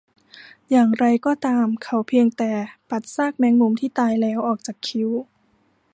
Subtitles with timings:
[0.71, 2.51] อย่างไรก็ตาม เขาเพียงแต่
[2.89, 5.09] ปัดซากแมงมุมที่ตายแล้วออกจากคิ้ว